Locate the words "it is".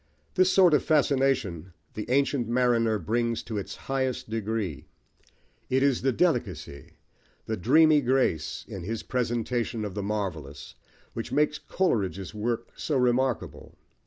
5.69-6.01